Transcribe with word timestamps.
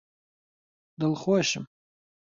دڵخۆشم! 0.99 1.63